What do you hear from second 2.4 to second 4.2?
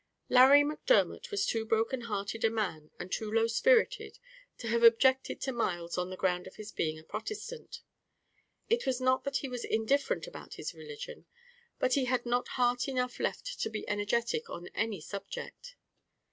a man, and too low spirited,